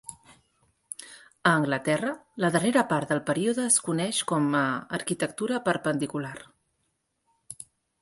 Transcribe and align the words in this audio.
A 1.49 1.51
Anglaterra, 1.59 2.13
la 2.45 2.51
darrera 2.57 2.85
part 2.95 3.13
del 3.13 3.23
període 3.29 3.67
es 3.73 3.79
coneix 3.91 4.25
com 4.35 4.51
a 4.63 4.65
arquitectura 5.01 5.63
perpendicular. 5.71 6.37